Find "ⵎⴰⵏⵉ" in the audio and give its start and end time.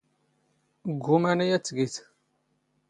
1.31-1.49